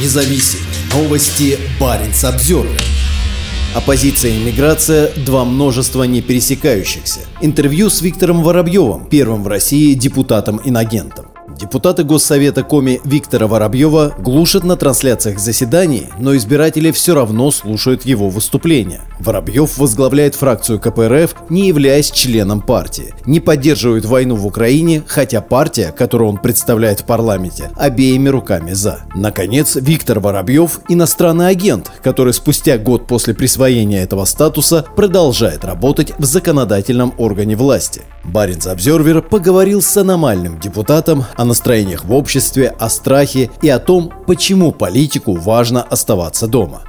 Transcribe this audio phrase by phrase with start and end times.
[0.00, 0.60] независим.
[0.92, 2.80] Новости Баренц Обзервер.
[3.74, 7.20] Оппозиция и миграция– два множества не пересекающихся.
[7.42, 11.25] Интервью с Виктором Воробьевым, первым в России депутатом-инагентом.
[11.58, 18.28] Депутаты Госсовета Коми Виктора Воробьева глушат на трансляциях заседаний, но избиратели все равно слушают его
[18.28, 19.00] выступления.
[19.18, 25.92] Воробьев возглавляет фракцию КПРФ, не являясь членом партии, не поддерживает войну в Украине, хотя партия,
[25.96, 29.04] которую он представляет в парламенте, обеими руками за.
[29.14, 36.24] Наконец, Виктор Воробьев– иностранный агент, который спустя год после присвоения этого статуса продолжает работать в
[36.26, 38.02] законодательном органе власти.
[38.26, 44.12] Баринс Обзервер поговорил с аномальным депутатом о настроениях в обществе, о страхе и о том,
[44.26, 46.82] почему политику важно оставаться дома.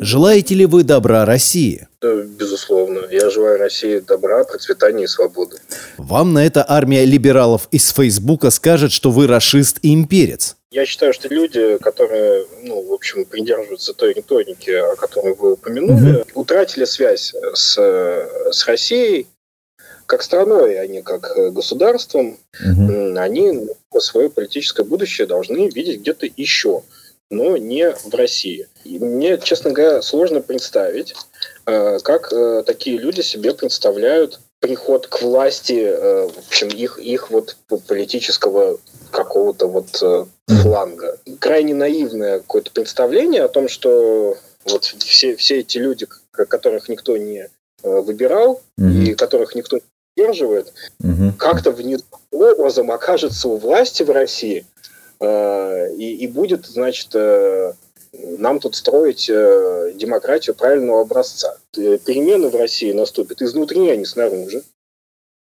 [0.00, 1.86] Желаете ли вы добра России?
[2.00, 3.00] Безусловно.
[3.10, 5.58] Я желаю России добра, процветания и свободы.
[5.98, 10.56] Вам на это армия либералов из Фейсбука скажет, что вы расист и имперец.
[10.72, 16.20] Я считаю, что люди, которые, ну, в общем, придерживаются той риторики, о которой вы упомянули,
[16.20, 16.24] угу.
[16.34, 17.76] утратили связь с,
[18.52, 19.26] с Россией,
[20.06, 23.18] как страной, а не как государством, угу.
[23.18, 26.82] они свое политическое будущее должны видеть где-то еще,
[27.30, 28.66] но не в России.
[28.84, 31.14] И мне, честно говоря, сложно представить,
[31.66, 37.56] э, как э, такие люди себе представляют приход к власти, в общем, их, их вот
[37.88, 38.78] политического
[39.10, 40.02] какого-то вот
[40.46, 41.16] фланга.
[41.38, 44.36] Крайне наивное какое-то представление о том, что
[44.66, 47.48] вот все, все эти люди, которых никто не
[47.82, 49.82] выбирал mm и которых никто не
[50.14, 51.32] поддерживает, угу.
[51.38, 54.64] как-то внезапным образом окажется у власти в России э,
[55.22, 57.74] и, и будет, значит, э,
[58.12, 61.56] нам тут строить э, демократию правильного образца.
[61.76, 64.62] Э, перемены в России наступят изнутри, а не снаружи.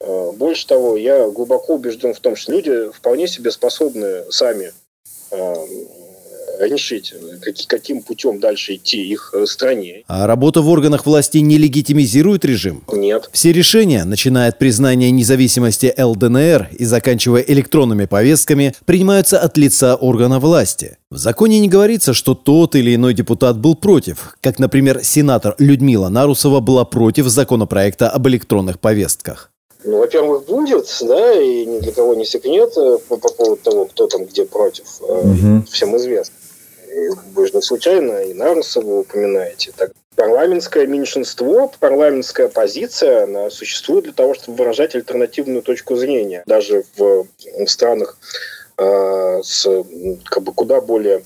[0.01, 4.73] Э, больше того, я глубоко убежден в том, что люди вполне себе способны сами
[5.31, 5.55] э,
[6.67, 7.15] решить,
[7.67, 10.05] каким путем дальше идти их э, стране.
[10.07, 12.85] А работа в органах власти не легитимизирует режим?
[12.93, 13.29] Нет.
[13.33, 20.39] Все решения, начиная от признания независимости ЛДНР и заканчивая электронными повестками, принимаются от лица органа
[20.39, 20.99] власти.
[21.11, 26.09] В законе не говорится, что тот или иной депутат был против, как, например, сенатор Людмила
[26.09, 29.51] Нарусова была против законопроекта об электронных повестках.
[29.83, 33.87] Ну, во-первых, будет, да, и ни для кого не секрет э, по, по поводу того,
[33.87, 35.65] кто там где против, угу.
[35.71, 36.35] всем известно
[37.35, 39.73] вы же не случайно и Нарусова вы упоминаете.
[39.77, 46.43] Так, парламентское меньшинство, парламентская позиция, она существует для того, чтобы выражать альтернативную точку зрения.
[46.47, 47.27] Даже в,
[47.59, 48.19] в странах
[48.77, 49.67] э, с
[50.25, 51.23] как бы куда более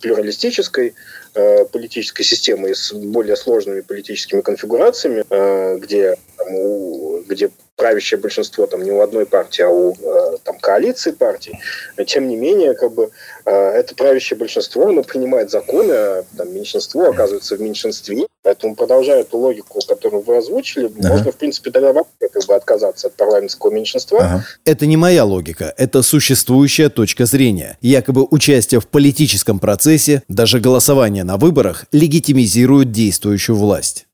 [0.00, 0.94] плюралистической
[1.34, 8.66] э, политической системой, с более сложными политическими конфигурациями, э, где, там, у, где правящее большинство
[8.66, 11.58] там не у одной партии, а у э, там, коалиции партий,
[12.06, 13.10] тем не менее, как бы,
[13.44, 18.26] э, это правящее большинство, оно принимает законы, а там, меньшинство оказывается в меньшинстве.
[18.44, 21.08] Поэтому, продолжая эту логику, которую вы озвучили, ага.
[21.08, 24.18] можно, в принципе, тогда вообще как бы отказаться от парламентского меньшинства.
[24.18, 24.44] Ага.
[24.64, 27.78] Это не моя логика, это существующая точка зрения.
[27.80, 34.06] Якобы участие в политическом процессе, даже голосование на выборах, легитимизирует действующую власть.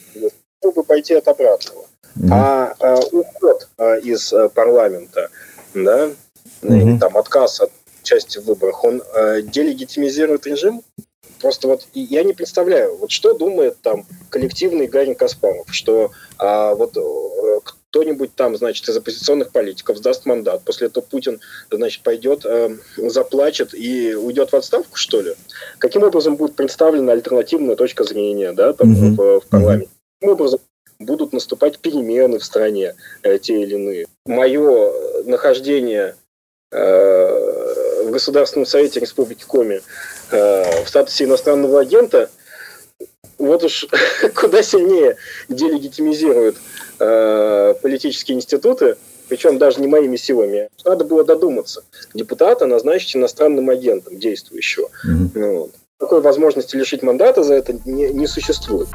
[0.69, 1.87] Чтобы пойти от обратного.
[2.19, 2.29] Mm-hmm.
[2.31, 5.31] А, а уход а, из а, парламента,
[5.73, 6.11] да,
[6.61, 6.99] mm-hmm.
[6.99, 7.71] там отказ от
[8.03, 10.83] участия в выборах, он а, делегитимизирует режим?
[11.41, 16.95] Просто вот я не представляю, вот что думает там коллективный Гарин Каспаров, что а, вот
[16.99, 21.41] а, кто-нибудь там, значит, из оппозиционных политиков сдаст мандат, после этого Путин,
[21.71, 25.33] значит, пойдет, э, заплачет и уйдет в отставку, что ли?
[25.79, 29.17] Каким образом будет представлена альтернативная точка зрения, да, там, mm-hmm.
[29.17, 29.89] в, в парламенте?
[30.21, 30.61] Каким образом
[30.99, 34.07] будут наступать перемены в стране э, те или иные.
[34.27, 34.93] Мое
[35.25, 36.17] нахождение
[36.73, 39.81] э, в Государственном Совете Республики Коми
[40.33, 42.31] э, в статусе иностранного агента
[43.39, 43.87] вот уж
[44.35, 45.17] куда сильнее
[45.49, 46.57] делегитимизирует
[46.99, 48.97] э, политические институты,
[49.29, 50.69] причем даже не моими силами.
[50.85, 51.85] Надо было додуматься.
[52.13, 54.89] Депутата назначить иностранным агентом действующего.
[55.07, 55.53] Mm-hmm.
[55.53, 55.71] Вот.
[55.99, 58.89] Такой возможности лишить мандата за это не, не существует.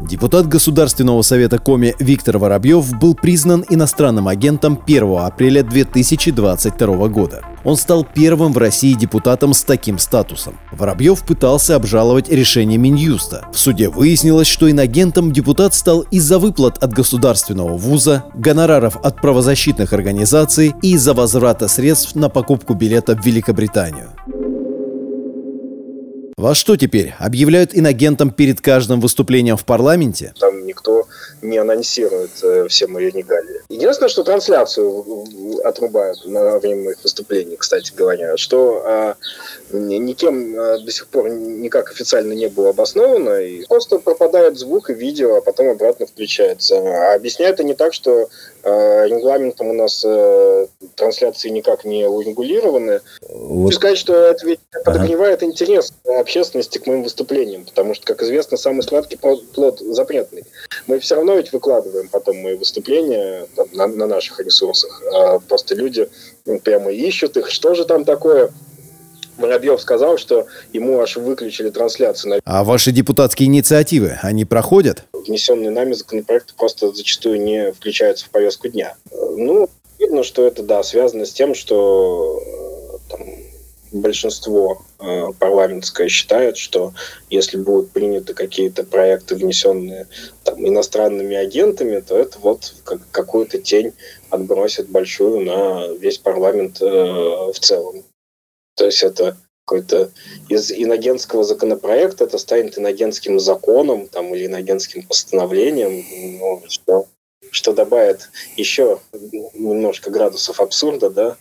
[0.00, 7.42] Депутат Государственного совета Коми Виктор Воробьев был признан иностранным агентом 1 апреля 2022 года.
[7.64, 10.54] Он стал первым в России депутатом с таким статусом.
[10.70, 13.46] Воробьев пытался обжаловать решение Минюста.
[13.52, 19.92] В суде выяснилось, что инагентом депутат стал из-за выплат от государственного вуза, гонораров от правозащитных
[19.92, 24.10] организаций и из-за возврата средств на покупку билета в Великобританию.
[26.38, 30.32] Вас что теперь, объявляют инагентом перед каждым выступлением в парламенте?
[30.38, 31.08] Там никто
[31.42, 33.62] не анонсирует э, все мои регалии.
[33.68, 34.88] Единственное, что трансляцию
[35.58, 39.16] отрубают на время моих выступлений, кстати говоря, что а,
[39.72, 44.94] никем а, до сих пор никак официально не было обосновано, и просто пропадает звук и
[44.94, 46.78] видео, а потом обратно включается.
[46.78, 48.28] А объясняют они так, что
[48.62, 53.00] а, регламентом у нас а, трансляции никак не урегулированы.
[53.28, 53.74] Вот.
[53.74, 55.50] Сказать, что это ведь подогревает ага.
[55.50, 60.44] интерес общественности к моим выступлениям, потому что, как известно, самый сладкий плод запретный.
[60.86, 65.02] Мы все равно ведь выкладываем потом мои выступления там, на, на наших ресурсах.
[65.12, 66.08] А просто люди
[66.46, 68.50] ну, прямо ищут их, что же там такое.
[69.38, 72.40] Воробьев сказал, что ему аж выключили трансляцию.
[72.44, 75.04] А ваши депутатские инициативы, они проходят?
[75.12, 78.96] Внесенные нами законопроекты просто зачастую не включаются в повестку дня.
[79.12, 82.42] Ну, видно, что это, да, связано с тем, что
[83.92, 86.92] большинство э, парламентское считает, что
[87.30, 90.06] если будут приняты какие-то проекты, внесенные
[90.44, 93.92] там, иностранными агентами, то это вот как, какую-то тень
[94.30, 98.04] отбросит большую на весь парламент э, в целом.
[98.76, 99.36] То есть это
[99.68, 100.10] какой-то
[100.48, 107.06] из иногенского законопроекта это станет иногенским законом там, или иногенским постановлением, ну, что,
[107.50, 108.98] что добавит еще
[109.52, 111.36] немножко градусов абсурда, да,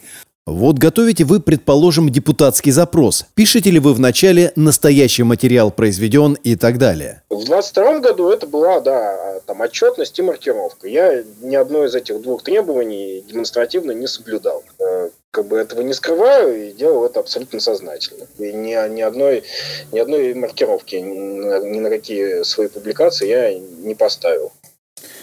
[0.48, 3.26] вот готовите вы, предположим, депутатский запрос.
[3.36, 7.22] Пишете ли вы вначале настоящий материал произведен и так далее?
[7.30, 10.88] В 22 году это была, да, там отчетность и маркировка.
[10.88, 14.64] Я ни одно из этих двух требований демонстративно не соблюдал.
[14.80, 18.26] Э, как бы этого не скрываю и делал это абсолютно сознательно.
[18.40, 19.44] И ни, ни, одной,
[19.92, 24.52] ни одной маркировки ни на какие свои публикации я не поставил.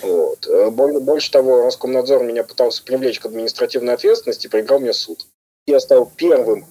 [0.02, 0.46] Вот.
[0.46, 5.26] Э, больше того, Роскомнадзор меня пытался привлечь к административной ответственности проиграл мне суд.
[5.66, 6.66] Я стал первым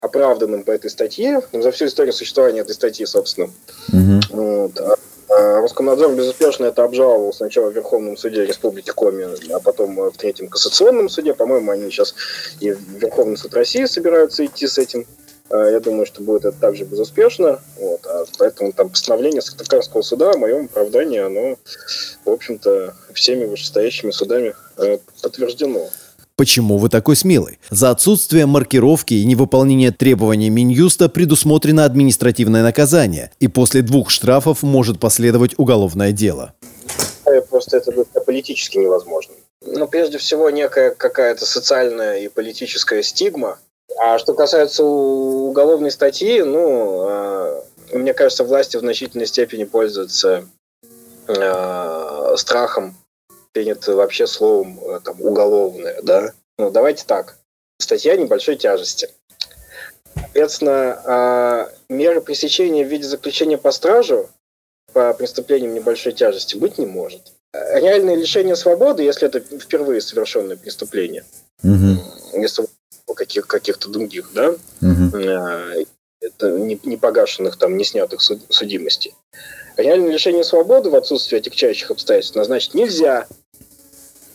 [0.00, 3.50] оправданным по этой статье, ну, за всю историю существования этой статьи, собственно.
[3.92, 4.20] Угу.
[4.30, 4.80] Вот.
[4.80, 4.96] А,
[5.28, 10.48] а Роскомнадзор безуспешно это обжаловал сначала в Верховном суде Республики Коми, а потом в Третьем
[10.48, 11.34] кассационном суде.
[11.34, 12.14] По-моему, они сейчас
[12.60, 15.06] и в Верховный суд России собираются идти с этим.
[15.50, 17.60] А, я думаю, что будет это также безуспешно.
[17.78, 18.06] Вот.
[18.06, 21.56] А поэтому там постановление Сыктывкарского суда о моем оправдании, оно,
[22.24, 25.88] в общем-то, всеми вышестоящими судами э, подтверждено.
[26.36, 27.58] Почему вы такой смелый?
[27.70, 35.00] За отсутствие маркировки и невыполнение требований Минюста предусмотрено административное наказание, и после двух штрафов может
[35.00, 36.52] последовать уголовное дело.
[37.48, 37.90] Просто это
[38.20, 39.34] политически невозможно.
[39.64, 43.58] Ну, прежде всего, некая какая-то социальная и политическая стигма,
[43.98, 47.62] а что касается уголовной статьи, ну, э,
[47.92, 50.46] мне кажется, власти в значительной степени пользуются
[51.28, 52.96] э, страхом,
[53.52, 56.32] принято вообще словом э, там, уголовное, да.
[56.58, 57.38] Ну, давайте так.
[57.78, 59.08] Статья небольшой тяжести.
[60.14, 64.28] Соответственно, э, меры пресечения в виде заключения по стражу
[64.92, 67.32] по преступлениям небольшой тяжести быть не может.
[67.52, 71.24] Реальное лишение свободы, если это впервые совершенное преступление,
[71.62, 72.02] угу.
[72.34, 72.66] если
[73.26, 75.18] каких, каких-то других, да, угу.
[76.20, 79.14] это не, не погашенных, там, не снятых судимостей.
[79.76, 83.26] Реальное лишение свободы в отсутствии отягчающих обстоятельств назначить нельзя,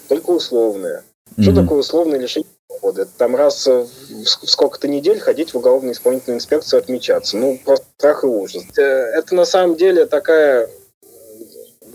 [0.08, 1.04] только условное.
[1.38, 1.44] Угу.
[1.44, 3.04] Что такое условное лишение свободы?
[3.04, 3.88] Это там раз в
[4.28, 7.38] сколько-то недель ходить в уголовную исполнительную инспекцию отмечаться.
[7.38, 8.64] Ну, просто страх и ужас.
[8.78, 10.70] Э, это на самом деле такая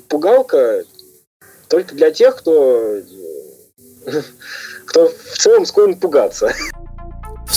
[0.08, 0.84] пугалка
[1.68, 3.00] только для тех, кто
[4.86, 6.52] кто в целом склонен пугаться.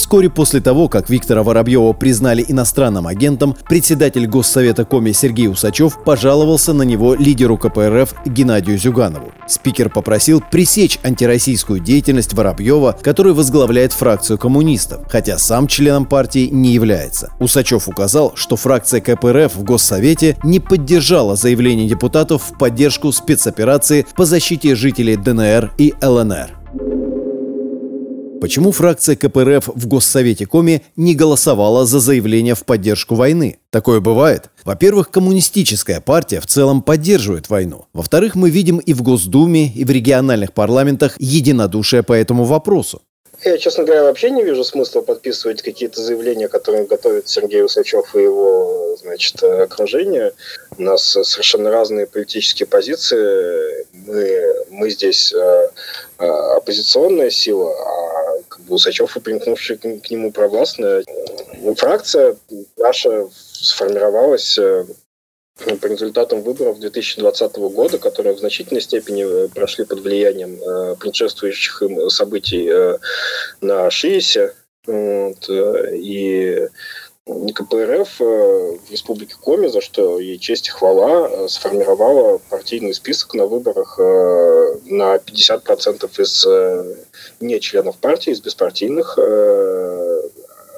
[0.10, 6.74] Вскоре после того, как Виктора Воробьева признали иностранным агентом, председатель Госсовета Коми Сергей Усачев пожаловался
[6.74, 9.32] на него лидеру КПРФ Геннадию Зюганову.
[9.48, 16.72] Спикер попросил пресечь антироссийскую деятельность Воробьева, который возглавляет фракцию коммунистов, хотя сам членом партии не
[16.72, 17.32] является.
[17.40, 24.26] Усачев указал, что фракция КПРФ в Госсовете не поддержала заявление депутатов в поддержку спецоперации по
[24.26, 26.99] защите жителей ДНР и ЛНР.
[28.42, 33.60] Почему фракция КПРФ в Госсовете Коми не голосовала за заявление в поддержку войны?
[33.70, 34.46] Такое бывает.
[34.64, 37.88] Во-первых, коммунистическая партия в целом поддерживает войну.
[37.92, 43.02] Во-вторых, мы видим и в Госдуме, и в региональных парламентах единодушие по этому вопросу.
[43.44, 48.22] Я, честно говоря, вообще не вижу смысла подписывать какие-то заявления, которые готовит Сергей Усачев и
[48.22, 50.34] его значит, окружение.
[50.78, 53.86] У нас совершенно разные политические позиции.
[53.94, 55.70] Мы, мы здесь э,
[56.20, 58.09] э, оппозиционная сила, а
[58.72, 61.04] Усачев и примкнувшие к нему провластная.
[61.78, 62.36] Фракция
[62.78, 64.86] наша сформировалась э,
[65.82, 71.82] по результатам выборов 2020 года, которые в значительной степени э, прошли под влиянием э, предшествующих
[71.82, 72.98] им событий э,
[73.62, 74.54] на ШИИСе.
[74.86, 76.70] Вот, э, и
[77.26, 83.98] КПРФ в Республике Коми, за что ей честь и хвала, сформировала партийный список на выборах
[83.98, 86.48] на 50% из
[87.40, 89.18] не членов партии, из беспартийных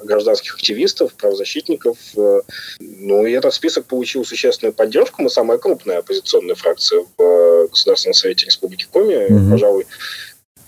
[0.04, 1.98] гражданских активистов, правозащитников.
[2.16, 2.40] Э,
[2.80, 5.22] ну, и этот список получил существенную поддержку.
[5.22, 9.32] Мы самая крупная оппозиционная фракция в э, Государственном Совете Республики Коми.
[9.32, 9.50] Угу.
[9.50, 9.86] Пожалуй,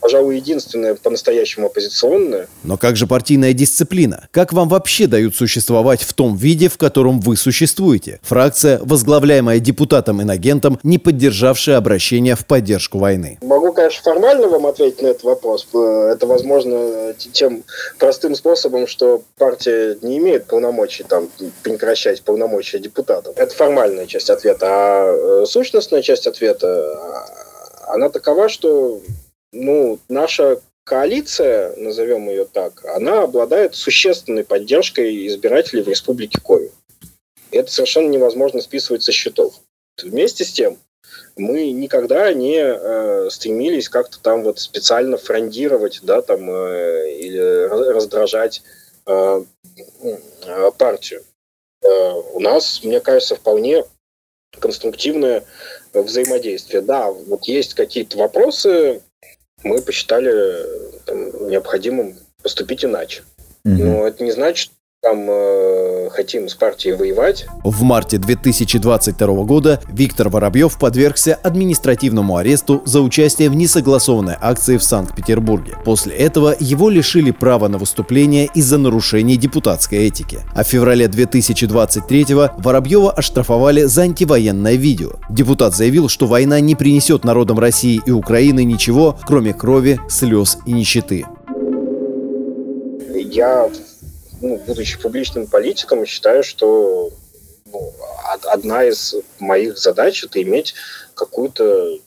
[0.04, 2.46] пожалуй, единственная по-настоящему оппозиционная.
[2.62, 4.28] Но как же партийная дисциплина?
[4.32, 8.20] Как вам вообще дают существовать в том виде, в котором вы существуете?
[8.23, 13.38] Фракция, возглавляемая депутатом-инагентом, не поддержавшая обращение в поддержку войны.
[13.40, 15.66] Могу, конечно, формально вам ответить на этот вопрос.
[15.73, 17.64] Это возможно тем
[17.99, 21.30] простым способом, что партия не имеет полномочий там
[21.62, 23.38] прекращать полномочия депутатов.
[23.38, 24.66] Это формальная часть ответа.
[24.68, 29.00] А э, сущностная часть ответа, а, она такова, что
[29.54, 36.70] ну, наша коалиция, назовем ее так, она обладает существенной поддержкой избирателей в Республике Коми.
[37.50, 39.54] Это совершенно невозможно списывать со счетов.
[40.02, 40.76] Вместе с тем,
[41.37, 48.62] мы никогда не э, стремились как-то там вот специально фрондировать, да, там, э, или раздражать
[49.06, 49.44] э,
[50.02, 51.23] э, партию.
[51.82, 53.84] Э, у нас, мне кажется, вполне
[54.58, 55.44] конструктивное
[55.92, 56.82] взаимодействие.
[56.82, 59.02] Да, вот есть какие-то вопросы,
[59.64, 60.66] мы посчитали
[61.06, 63.23] там, необходимым поступить иначе.
[63.64, 63.75] Угу.
[63.75, 64.71] Но это не значит,
[65.04, 67.46] там э, хотим с партией воевать.
[67.62, 74.82] В марте 2022 года Виктор Воробьев подвергся административному аресту за участие в несогласованной акции в
[74.82, 75.75] Санкт-Петербурге.
[75.84, 80.38] После этого его лишили права на выступление из-за нарушений депутатской этики.
[80.54, 85.12] А в феврале 2023 Воробьева оштрафовали за антивоенное видео.
[85.28, 90.73] Депутат заявил, что война не принесет народам России и Украины ничего, кроме крови, слез и
[90.73, 91.26] нищеты.
[93.14, 93.68] Я
[94.41, 97.11] ну, будучи публичным политиком, считаю, что
[97.73, 97.93] ну,
[98.45, 100.75] одна из моих задач это иметь
[101.14, 101.99] какую-то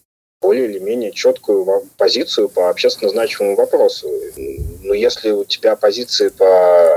[0.42, 4.10] более или менее четкую позицию по общественно значимому вопросу.
[4.84, 6.88] Но если у тебя позиции по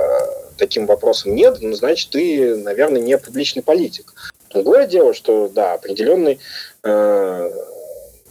[0.57, 4.13] таким вопросам нет, ну, значит, ты, наверное, не публичный политик.
[4.51, 6.39] Другое дело, что, да, определенный,
[6.83, 7.51] э,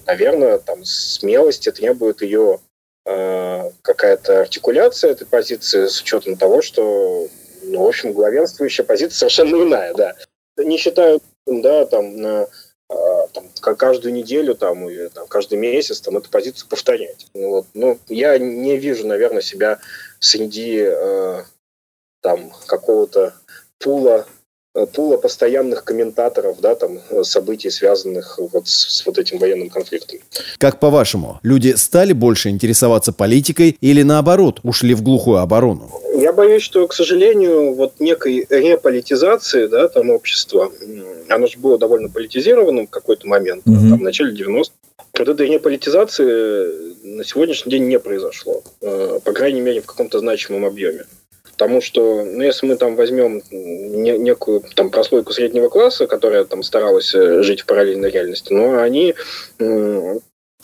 [0.06, 2.60] наверное, там, смелости требует ее
[3.82, 7.28] какая-то артикуляция этой позиции с учетом того, что,
[7.64, 10.16] ну, в общем, главенствующая позиция совершенно иная, да.
[10.58, 12.48] Не считаю, да, там, на,
[12.90, 17.28] а, там, каждую неделю там, или там, каждый месяц там, эту позицию повторять.
[17.34, 17.68] Ну, вот.
[17.74, 19.80] ну, я не вижу, наверное, себя
[20.20, 21.44] среди э,
[22.22, 23.34] там, какого-то
[23.80, 24.39] пула Э,
[24.86, 30.20] пула постоянных комментаторов, да, там, э, событий, связанных вот с, с вот этим военным конфликтом.
[30.58, 35.90] Как по-вашему, люди стали больше интересоваться политикой или наоборот, ушли в глухую оборону?
[36.16, 40.72] Я боюсь, что, к сожалению, вот некой реполитизации, да, там общества,
[41.30, 43.76] оно же было довольно политизированным в какой-то момент, угу.
[43.76, 44.72] там, в начале 90-х.
[45.18, 50.66] Вот этой реполитизации на сегодняшний день не произошло, э, по крайней мере, в каком-то значимом
[50.66, 51.06] объеме.
[51.60, 56.64] Потому что, ну, если мы там возьмем не, некую там прослойку среднего класса, которая там
[56.64, 59.14] старалась э, жить в параллельной реальности, но они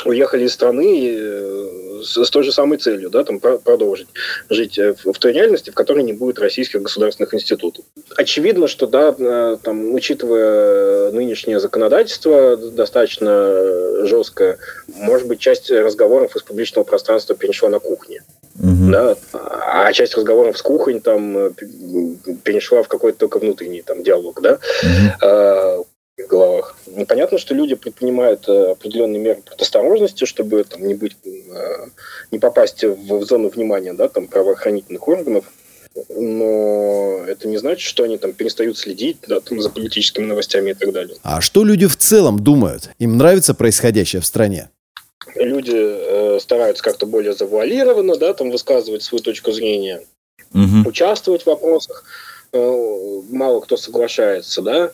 [0.05, 4.07] уехали из страны э, с, той же самой целью, да, там продолжить
[4.49, 7.83] жить э, в, в той реальности, в которой не будет российских государственных институтов.
[8.15, 16.85] Очевидно, что, да, там, учитывая нынешнее законодательство достаточно жесткое, может быть, часть разговоров из публичного
[16.85, 18.23] пространства перешла на кухне.
[18.57, 18.91] Угу.
[18.91, 19.17] Да?
[19.85, 21.51] А часть разговоров с кухонь там э,
[22.43, 25.85] перешла в какой-то только внутренний там диалог, да, угу.
[26.17, 26.75] в головах.
[26.87, 31.85] Непонятно, что люди предпринимают э, определенные меры предосторожности, чтобы там, не быть, э,
[32.31, 35.45] не попасть в, в зону внимания, да, там правоохранительных органов.
[36.09, 40.73] Но это не значит, что они там перестают следить да, там, за политическими новостями и
[40.73, 41.17] так далее.
[41.21, 42.89] А что люди в целом думают?
[42.97, 44.69] Им нравится происходящее в стране?
[45.35, 50.01] Люди э, стараются как-то более завуалированно, да, там высказывать свою точку зрения,
[50.53, 50.89] угу.
[50.89, 52.03] участвовать в вопросах.
[52.53, 54.91] Э, мало кто соглашается, да.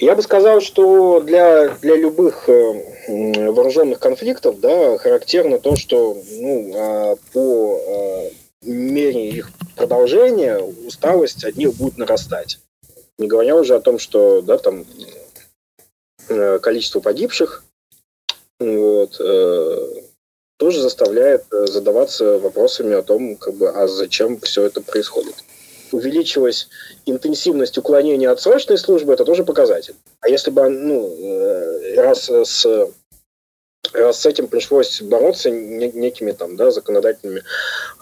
[0.00, 6.72] Я бы сказал, что для, для любых э, вооруженных конфликтов, да, характерно то, что, ну,
[6.74, 8.30] э, по э,
[8.62, 12.58] мере их продолжения усталость от них будет нарастать.
[13.18, 14.84] Не говоря уже о том, что, да, там
[16.28, 17.64] э, количество погибших
[18.60, 20.02] вот, э,
[20.56, 25.34] тоже заставляет э, задаваться вопросами о том, как бы, а зачем все это происходит.
[25.92, 26.68] Увеличилась
[27.06, 29.94] интенсивность уклонения от срочной службы, это тоже показатель.
[30.20, 32.66] А если бы, ну, э, раз с
[33.92, 37.42] раз с этим пришлось бороться некими там, да, законодательными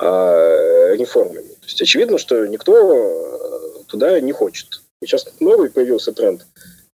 [0.00, 1.48] э, реформами.
[1.48, 4.82] То есть очевидно, что никто туда не хочет.
[5.02, 6.46] Сейчас новый появился тренд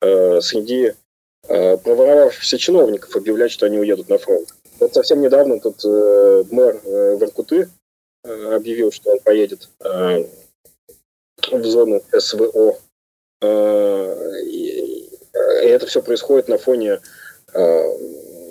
[0.01, 0.94] э, среди
[1.77, 4.48] проворовавшихся чиновников объявлять, что они уедут на фронт.
[4.81, 7.70] Вот совсем недавно тут э, мэр э, Воркуты
[8.24, 10.25] э, объявил, что он поедет э,
[11.51, 12.79] в зону СВО.
[13.41, 15.10] Э, и,
[15.63, 17.00] и это все происходит на фоне
[17.53, 17.84] э,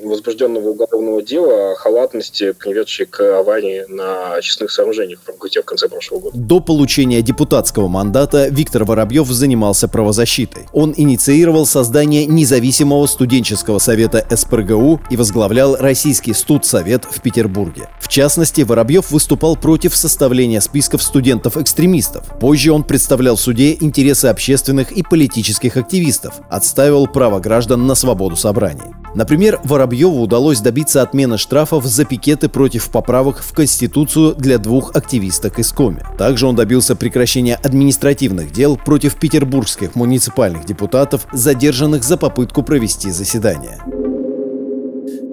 [0.03, 5.89] возбужденного уголовного дела о халатности, приведшей к аварии на очистных сооружениях в Иркуте в конце
[5.89, 6.39] прошлого года.
[6.39, 10.67] До получения депутатского мандата Виктор Воробьев занимался правозащитой.
[10.73, 17.89] Он инициировал создание независимого студенческого совета СПРГУ и возглавлял Российский студсовет в Петербурге.
[18.01, 22.25] В частности, Воробьев выступал против составления списков студентов-экстремистов.
[22.41, 28.37] Позже он представлял в суде интересы общественных и политических активистов, отстаивал право граждан на свободу
[28.37, 28.95] собраний.
[29.15, 35.59] Например, Воробьеву удалось добиться отмены штрафов за пикеты против поправок в Конституцию для двух активисток
[35.59, 36.05] из Коми.
[36.17, 43.79] Также он добился прекращения административных дел против петербургских муниципальных депутатов, задержанных за попытку провести заседание.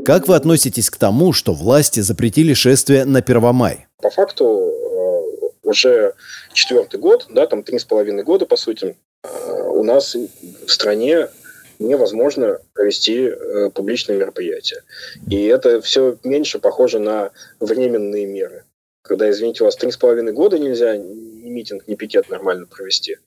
[0.03, 3.85] Как вы относитесь к тому, что власти запретили шествие на Первомай?
[4.01, 6.13] По факту э, уже
[6.53, 9.27] четвертый год, да, там три с половиной года, по сути, э,
[9.75, 11.27] у нас в стране
[11.79, 14.83] невозможно провести э, публичные мероприятия.
[15.29, 18.65] И это все меньше похоже на временные меры.
[19.03, 23.17] Когда, извините, у вас три с половиной года нельзя ни митинг, ни пикет нормально провести.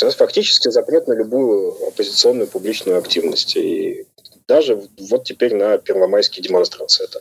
[0.00, 3.56] У нас фактически запрет на любую оппозиционную публичную активность.
[3.56, 4.06] И
[4.46, 7.20] даже вот теперь на первомайские демонстрации это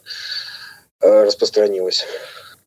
[1.02, 2.06] э, распространилось.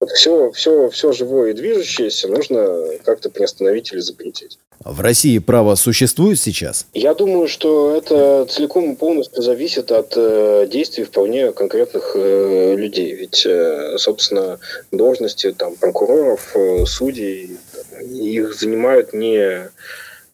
[0.03, 4.59] Вот все, все, все живое и движущееся нужно как-то приостановить или запретить.
[4.81, 6.89] В России право существует сейчас?
[6.93, 13.15] Я думаю, что это целиком и полностью зависит от э, действий вполне конкретных э, людей.
[13.15, 14.59] Ведь, э, собственно,
[14.91, 17.57] должности там, прокуроров, э, судей,
[18.01, 19.71] их занимают не,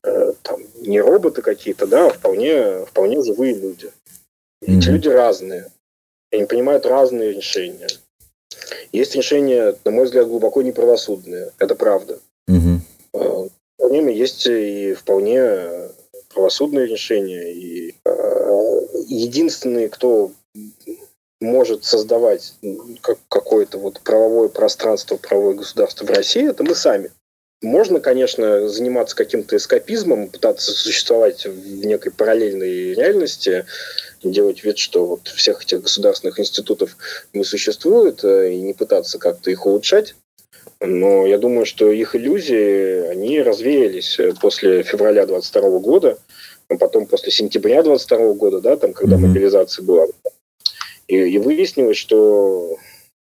[0.02, 3.90] э, там, не роботы какие-то, да, а вполне, вполне живые люди.
[4.64, 4.78] Mm-hmm.
[4.78, 5.66] Эти люди разные.
[6.32, 7.88] Они принимают разные решения.
[8.92, 11.52] Есть решения, на мой взгляд, глубоко неправосудные.
[11.58, 12.18] Это правда.
[12.46, 12.80] Угу.
[13.12, 13.50] В
[13.88, 15.88] время есть и вполне
[16.32, 17.52] правосудные решения.
[17.52, 20.30] И э, единственный, кто
[21.40, 22.54] может создавать
[23.28, 27.10] какое-то вот правовое пространство, правовое государство в России, это мы сами.
[27.60, 33.66] Можно, конечно, заниматься каким-то эскапизмом, пытаться существовать в некой параллельной реальности,
[34.22, 36.96] делать вид, что вот всех этих государственных институтов
[37.32, 40.14] не существует, э, и не пытаться как-то их улучшать.
[40.80, 46.18] Но я думаю, что их иллюзии, они развеялись после февраля 22 года,
[46.68, 49.20] а потом после сентября 22 года, да, там, когда mm-hmm.
[49.20, 50.06] мобилизация была.
[51.08, 52.76] И, и выяснилось, что,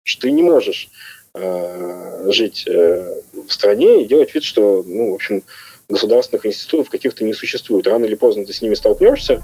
[0.04, 5.14] что ты не можешь э, жить э, в стране и делать вид, что, ну, в
[5.14, 5.42] общем,
[5.88, 7.86] государственных институтов каких-то не существует.
[7.86, 9.42] Рано или поздно ты с ними столкнешься,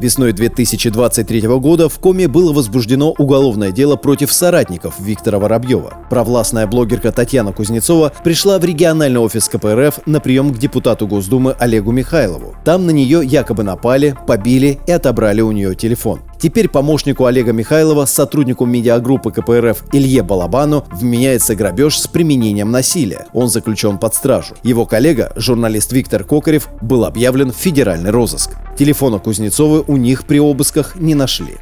[0.00, 6.06] Весной 2023 года в Коме было возбуждено уголовное дело против соратников Виктора Воробьева.
[6.08, 11.90] Провластная блогерка Татьяна Кузнецова пришла в региональный офис КПРФ на прием к депутату Госдумы Олегу
[11.90, 12.54] Михайлову.
[12.64, 16.20] Там на нее якобы напали, побили и отобрали у нее телефон.
[16.38, 23.26] Теперь помощнику Олега Михайлова, сотруднику медиагруппы КПРФ Илье Балабану, вменяется грабеж с применением насилия.
[23.32, 24.54] Он заключен под стражу.
[24.62, 28.52] Его коллега, журналист Виктор Кокарев, был объявлен в федеральный розыск.
[28.78, 31.56] Телефона Кузнецовой у них при обысках не нашли.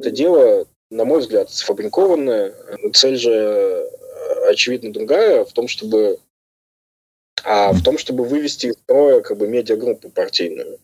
[0.00, 2.52] Это дело, на мой взгляд, сфабрикованное.
[2.94, 6.18] Цель же э, очевидно другая в том, чтобы
[7.44, 10.78] а в том, чтобы вывести из строя как бы медиагруппу партийную.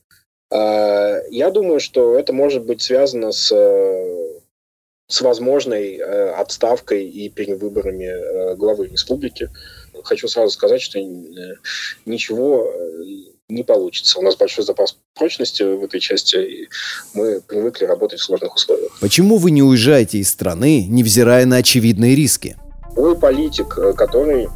[0.50, 3.52] А, я думаю, что это может быть связано с,
[5.06, 9.50] с возможной э, отставкой и перевыборами э, главы республики.
[10.02, 10.98] Хочу сразу сказать, что
[12.06, 12.72] ничего
[13.48, 14.18] не получится.
[14.18, 16.68] У нас большой запас прочности в этой части, и
[17.14, 18.92] мы привыкли работать в сложных условиях.
[19.00, 22.56] Почему вы не уезжаете из страны, невзирая на очевидные риски?
[22.94, 24.48] Вы политик, э, который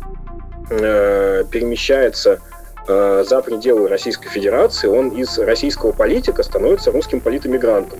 [0.70, 2.40] э, перемещается
[2.86, 7.98] э, за пределы Российской Федерации, он из российского политика становится русским политэмигрантом.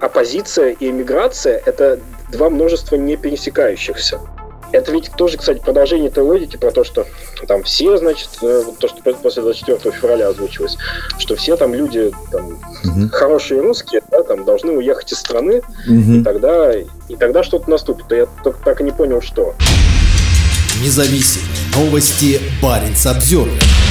[0.00, 4.20] Оппозиция и эмиграция– это два множества не пересекающихся.
[4.72, 7.06] Это ведь тоже, кстати, продолжение той логики про то, что
[7.46, 10.76] там все, значит, э, то, что после 24 февраля озвучилось,
[11.18, 13.08] что все там люди там, угу.
[13.10, 16.12] хорошие русские, да, там должны уехать из страны, угу.
[16.12, 18.06] и тогда, и тогда что-то наступит.
[18.10, 19.54] Я только так и не понял, что.
[20.82, 23.87] Независимые новости Баренц Обзервер.